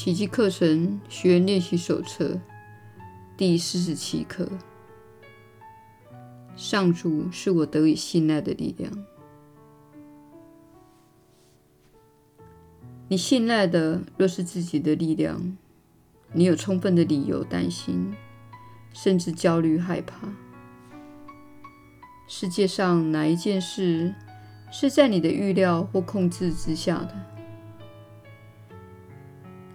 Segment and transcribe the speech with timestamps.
[0.00, 2.38] 奇迹课程学员练习手册
[3.36, 4.48] 第四十七课：
[6.54, 8.92] 上主是我得以信赖的力量。
[13.08, 15.58] 你信赖的若是自己的力量，
[16.32, 18.14] 你有充分的理由担心，
[18.92, 20.28] 甚至焦虑害怕。
[22.28, 24.14] 世界上哪一件事
[24.70, 27.37] 是在你的预料或控制之下的？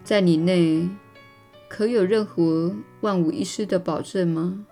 [0.03, 0.89] 在你内
[1.70, 4.66] 可有任何万无一失的保证吗？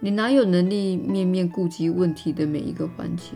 [0.00, 3.34] 你哪有能力面面顾及问题的每一个环节？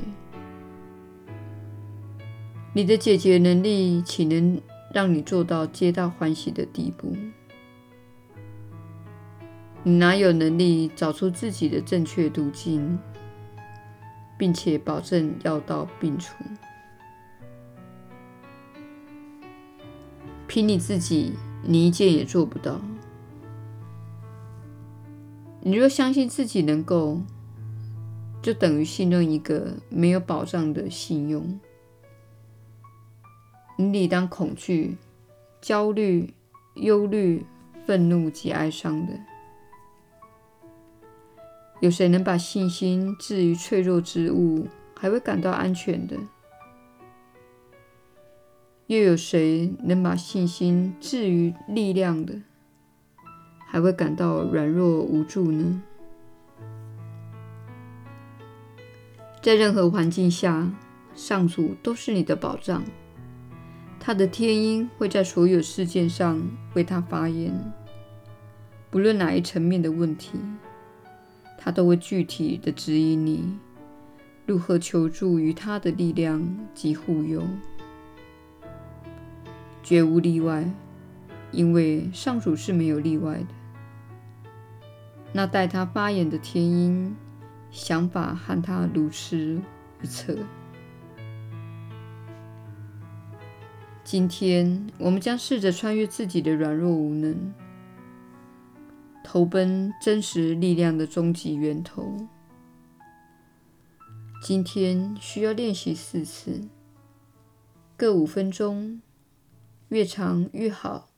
[2.72, 4.58] 你的解决能力岂能
[4.94, 7.14] 让你做到皆大欢喜的地步？
[9.82, 12.98] 你哪有能力找出自己的正确途径，
[14.38, 16.32] 并且保证药到病除？
[20.54, 21.32] 凭你自己，
[21.64, 22.80] 你一件也做不到。
[25.62, 27.20] 你若相信自己能够，
[28.40, 31.58] 就等于信任一个没有保障的信用。
[33.76, 34.96] 你理当恐惧、
[35.60, 36.32] 焦虑、
[36.76, 37.44] 忧虑、
[37.84, 39.12] 愤怒及哀伤的。
[41.80, 46.16] 有谁能把信心置于脆弱之物，还会感到安全的？
[48.86, 52.34] 又有谁能把信心置于力量的，
[53.66, 55.82] 还会感到软弱无助呢？
[59.40, 60.70] 在任何环境下，
[61.14, 62.82] 上主都是你的保障。
[63.98, 66.40] 他的天鹰会在所有事件上
[66.74, 67.54] 为他发言，
[68.90, 70.38] 不论哪一层面的问题。
[71.56, 73.58] 他都会具体地指引你
[74.44, 77.42] 如何求助于他的力量及护佑，
[79.84, 80.68] 绝无例外，
[81.52, 83.46] 因为上主是没有例外的。
[85.32, 87.14] 那待他发言的天鹰，
[87.70, 90.38] 想法和他如出一辙。
[94.02, 97.52] 今天，我们将试着穿越自己的软弱无能。
[99.22, 102.26] 投奔真实力量的终极源头。
[104.42, 106.60] 今天需要练习四次，
[107.96, 109.00] 各五分钟，
[109.94, 111.08] 越长越好，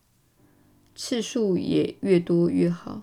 [0.94, 3.00] 次数也越多越好。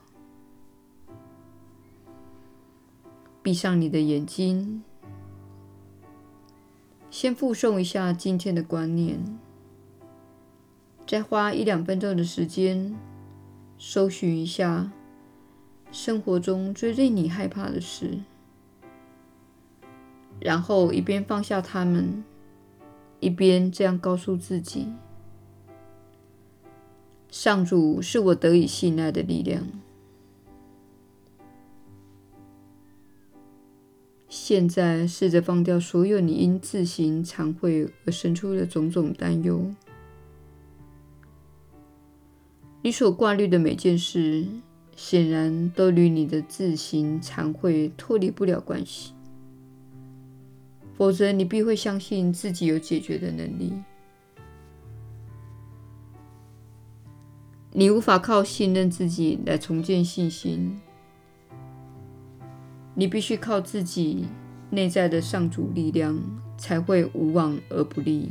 [3.41, 4.84] 闭上你的眼睛，
[7.09, 9.17] 先复诵一下今天的观念，
[11.07, 12.95] 再花一两分钟的时间
[13.79, 14.91] 搜寻一下。
[15.91, 18.19] 生活中最令你害怕的事，
[20.40, 22.23] 然后一边放下它们，
[23.19, 24.88] 一边这样告诉自己
[27.33, 29.67] ：“上主是我得以信赖的力量。”
[34.29, 39.66] 现在试着放掉所有你因自行惭愧而生出的种种担忧，
[42.83, 44.45] 你所挂虑的每件事。
[44.95, 49.11] 显然都与你的自行惭愧脱离不了关系，
[50.95, 53.73] 否则你必会相信自己有解决的能力。
[57.75, 60.79] 你无法靠信任自己来重建信心，
[62.94, 64.28] 你必须靠自己
[64.69, 66.19] 内在的上主力量，
[66.56, 68.29] 才会无往而不利。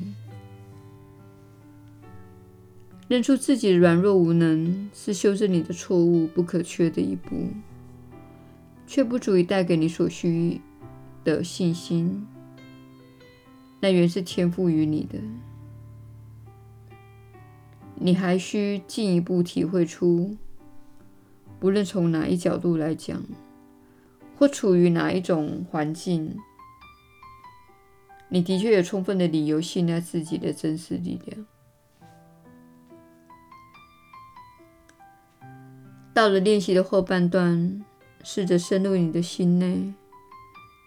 [3.09, 7.49] 认出自己的软弱无能，是修正你的错误不可缺的一步，
[8.87, 10.61] 却不足以带给你所需
[11.25, 12.25] 的信心。
[13.81, 15.19] 那原是天赋予你的，
[17.95, 20.37] 你还需进一步体会出，
[21.61, 23.23] 不论从哪一角度来讲，
[24.37, 26.37] 或处于哪一种环境，
[28.29, 31.47] 你的确有充分的理由信赖自己的真实力量。
[36.13, 37.85] 到了练习的后半段，
[38.25, 39.95] 试着深入你的心内，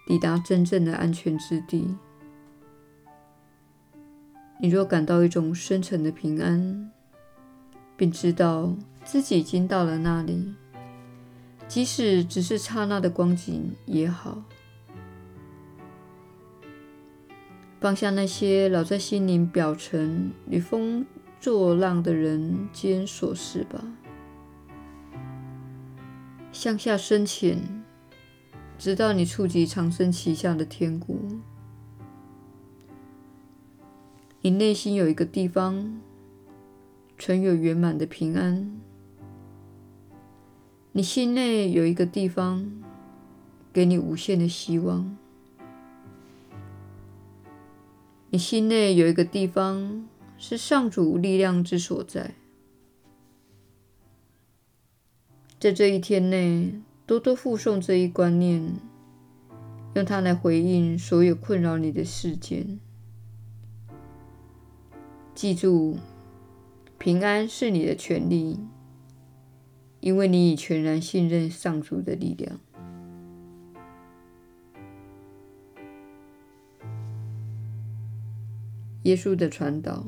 [0.06, 1.96] 抵达真正的安全之地。
[4.60, 6.92] 你若感到一种深沉的平安，
[7.98, 10.54] 并知道自己已经到了那里，
[11.68, 14.44] 即使只是刹那的光景也好，
[17.80, 21.06] 放下那些老在心灵表层与风
[21.40, 23.84] 作浪的人间琐事吧。
[26.52, 27.84] 向下深潜，
[28.78, 31.16] 直到你触及长生旗下的天国。
[34.42, 36.00] 你内心有一个地方，
[37.18, 38.80] 存有圆满的平安。
[40.92, 42.72] 你心内有一个地方，
[43.74, 45.18] 给你无限的希望。
[48.30, 50.08] 你心内有一个地方，
[50.38, 52.36] 是上主力量之所在。
[55.58, 58.74] 在这一天内，多多附送这一观念，
[59.96, 62.80] 用它来回应所有困扰你的事件。
[65.34, 65.98] 记住，
[66.98, 68.60] 平安是你的权利，
[70.00, 72.60] 因为你已全然信任上主的力量。
[79.04, 80.04] 耶稣的传导，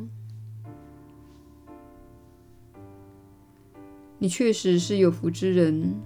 [4.18, 6.02] 你确实是有福之人。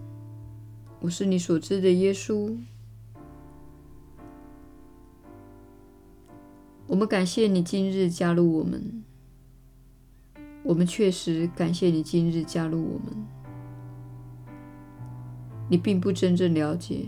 [1.00, 2.58] 我是你所知的耶稣。
[6.88, 9.04] 我们感谢你今日加入我们。
[10.64, 13.26] 我们确实感谢你今日加入我们。
[15.70, 17.06] 你并不真正了解，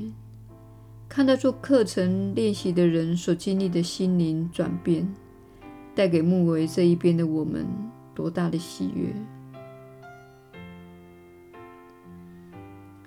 [1.08, 5.08] 看到做课程练习的人所经历的心灵转变，
[5.94, 7.68] 带给木维这一边的我们
[8.16, 9.14] 多大的喜悦。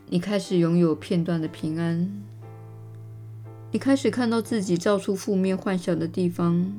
[0.09, 2.23] 你开始拥有片段的平安，
[3.73, 6.73] 你开始看到自己造出负面幻想的地方，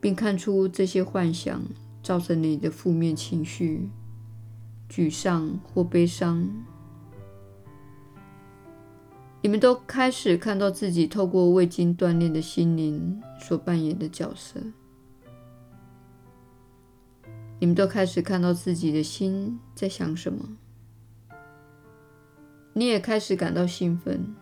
[0.00, 1.62] 并看出这些幻想。
[2.04, 3.88] 造成你的负面情绪、
[4.90, 6.48] 沮丧或悲伤，
[9.40, 14.60] 你们都开始看到自己透过未经锻炼的心灵所扮演的角色。
[17.58, 20.46] 你们都开始看到自己的心在想什么。
[22.74, 24.34] 你也开始感到兴奋，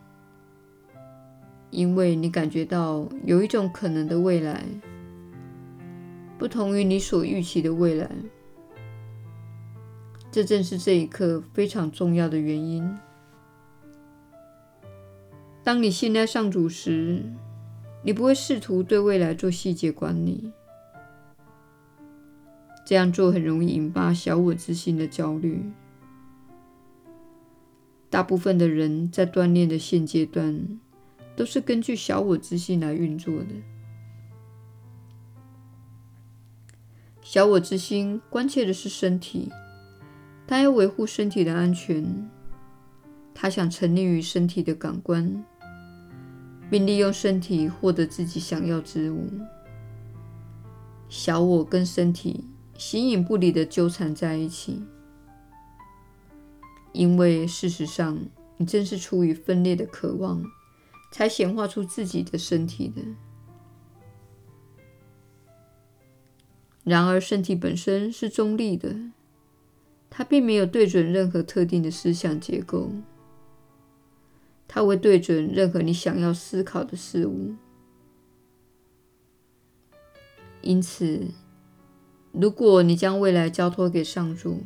[1.70, 4.66] 因为你感觉到有一种可能的未来。
[6.42, 8.10] 不同于你所预期的未来，
[10.32, 12.98] 这正是这一刻非常重要的原因。
[15.62, 17.22] 当你信赖上主时，
[18.02, 20.50] 你不会试图对未来做细节管理，
[22.84, 25.62] 这样做很容易引发小我之心的焦虑。
[28.10, 30.80] 大部分的人在锻炼的现阶段，
[31.36, 33.71] 都是根据小我之心来运作的。
[37.32, 39.50] 小我之心关切的是身体，
[40.46, 42.30] 他要维护身体的安全，
[43.32, 45.42] 他想沉溺于身体的感官，
[46.70, 49.30] 并利用身体获得自己想要之物。
[51.08, 52.44] 小我跟身体
[52.76, 54.82] 形影不离地纠缠在一起，
[56.92, 58.18] 因为事实上，
[58.58, 60.44] 你正是出于分裂的渴望，
[61.10, 63.00] 才显化出自己的身体的。
[66.84, 68.96] 然而，身体本身是中立的，
[70.10, 72.90] 它并没有对准任何特定的思想结构，
[74.66, 77.54] 它会对准任何你想要思考的事物。
[80.60, 81.28] 因此，
[82.32, 84.62] 如果你将未来交托给上主，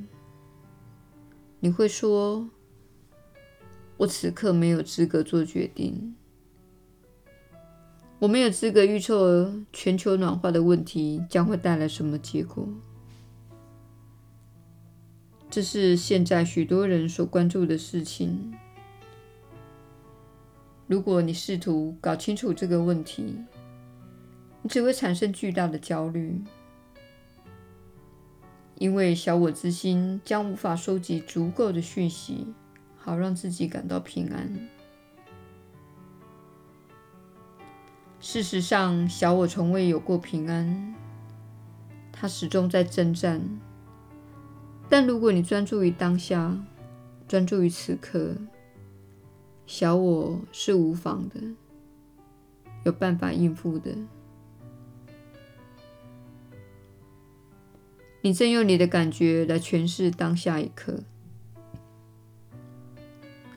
[1.61, 2.49] 你会说
[3.99, 6.15] ：“我此刻没有资格做决定。”
[8.19, 12.67] 我没有资格预测全球暖化的问题将会带来什么结果。
[15.51, 18.55] 这是现在许多人所关注的事情。
[20.87, 23.37] 如果你试图搞清楚这个问题，
[24.63, 26.43] 你只会产生巨大的焦虑，
[28.77, 32.47] 因为小我之心将无法收集足够的讯息，
[32.97, 34.69] 好让自己感到平安。
[38.29, 40.97] 事实上，小我从未有过平安，
[42.11, 43.41] 他始终在征战。
[44.89, 46.59] 但如果你专注于当下，
[47.29, 48.37] 专注于此刻，
[49.65, 51.41] 小我是无妨的，
[52.83, 53.97] 有办法应付的。
[58.23, 60.99] 你正用你的感觉来诠释当下一刻。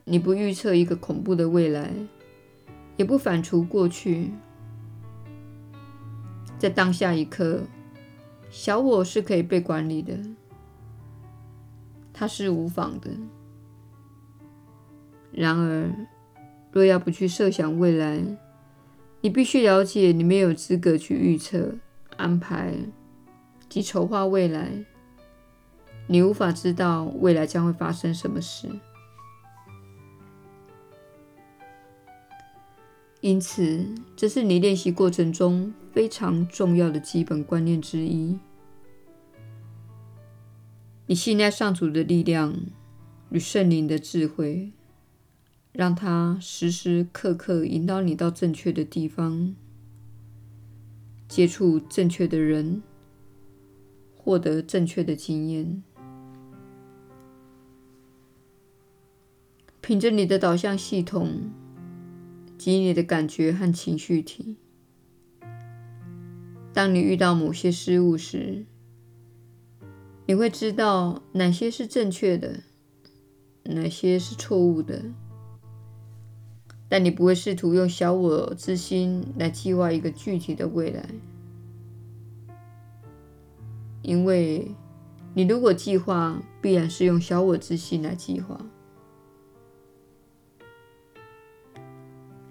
[0.04, 1.92] 你不预测一个恐怖的未来，
[2.98, 4.30] 也不反刍过去。
[6.60, 7.62] 在当下一刻，
[8.52, 10.20] 小我是可以被管理的，
[12.12, 13.10] 它是无妨的。
[15.32, 15.90] 然而，
[16.72, 18.22] 若要不去设想未来，
[19.22, 21.76] 你必须了解，你没有资格去预测、
[22.18, 22.74] 安排
[23.70, 24.84] 及筹划未来。
[26.08, 28.68] 你无法知道未来将会发生什么事。
[33.22, 33.86] 因此，
[34.16, 38.38] 这是你练习过程中非常重要的基本观念之一。
[41.08, 42.56] 你信赖上主的力量
[43.32, 44.72] 与圣灵的智慧，
[45.72, 49.56] 让他时时刻刻引导你到正确的地方，
[51.28, 52.84] 接触正确的人，
[54.16, 55.84] 获得正确的经验。
[59.82, 61.50] 凭着你的导向系统
[62.56, 64.58] 及你的感觉和情绪体，
[66.80, 68.64] 当你遇到某些失误时，
[70.26, 72.62] 你会知道哪些是正确的，
[73.64, 75.04] 哪些是错误的。
[76.88, 81.06] 但你不会试图用小我之心来计划一个具体的未来，
[84.02, 84.72] 因为
[85.34, 88.58] 你如果计划，必然是用小我之心来计划。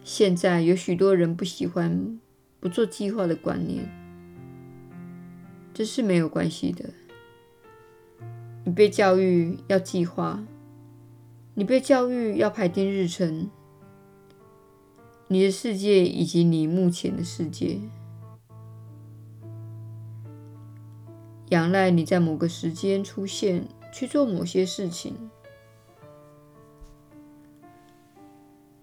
[0.04, 2.20] 现在有许多人不喜欢
[2.60, 3.88] 不做计划的观念，
[5.78, 6.90] 这是没有关系的。
[8.64, 10.42] 你被教育要计划，
[11.54, 13.48] 你被教育要排定日程，
[15.28, 17.78] 你的世界以及你目前的世界，
[21.50, 25.30] 仰赖你在某个时间出现去做某些事情。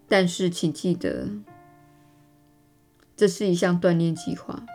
[0.08, 1.28] 但是，请记得，
[3.18, 4.66] 这是一项锻炼计划。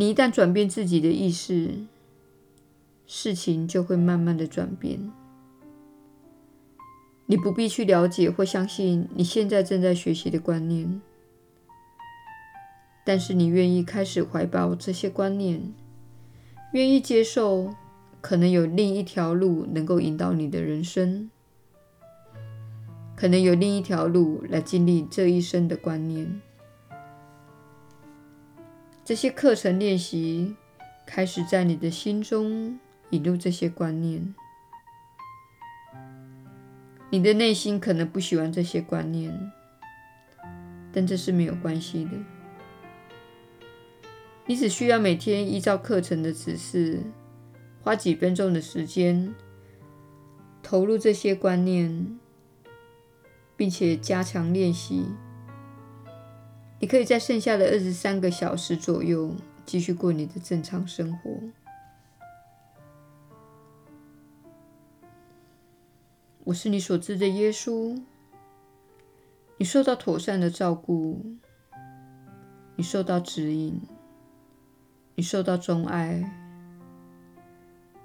[0.00, 1.74] 你一旦转变自己的意识，
[3.06, 5.12] 事情就会慢慢的转变。
[7.26, 11.02] 你不必去了解或相信你现在正在学习的观念，
[13.04, 15.70] 但是你愿意开始怀抱这些观念，
[16.72, 17.74] 愿意接受
[18.22, 21.28] 可能有另一条路能够引导你的人生。
[23.14, 26.40] 可能有另一条路来经历这一生的观念。
[29.10, 30.54] 这些课程练习
[31.04, 32.78] 开始在你的心中
[33.10, 34.32] 引入这些观念。
[37.10, 39.50] 你的内心可能不喜欢这些观念，
[40.92, 42.10] 但这是没有关系的。
[44.46, 47.00] 你只需要每天依照课程的指示，
[47.82, 49.34] 花几分钟的时间，
[50.62, 52.16] 投入这些观念。
[53.56, 55.04] 并且加强练习，
[56.80, 61.38] 你可以在剩下的二十三个小时左右继续过你的正常生活。
[66.44, 68.02] 我是你所知的耶稣，
[69.58, 71.22] 你受到妥善的照顾，
[72.76, 73.78] 你受到指引，
[75.14, 76.24] 你受到钟爱，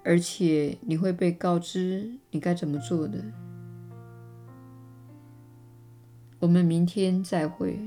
[0.04, 3.24] 而且你会被告知你该怎么做的。
[6.40, 7.80] 我们明天再会。